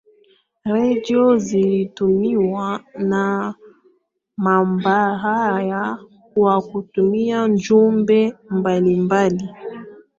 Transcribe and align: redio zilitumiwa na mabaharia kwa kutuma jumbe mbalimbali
redio 0.65 1.37
zilitumiwa 1.37 2.81
na 2.97 3.55
mabaharia 4.37 5.97
kwa 6.33 6.61
kutuma 6.61 7.49
jumbe 7.49 8.33
mbalimbali 8.49 9.49